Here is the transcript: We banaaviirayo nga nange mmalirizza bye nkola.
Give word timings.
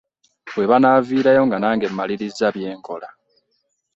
We 0.55 0.63
banaaviirayo 0.71 1.41
nga 1.47 1.57
nange 1.61 1.87
mmalirizza 1.89 2.47
bye 2.55 2.69
nkola. 2.79 3.07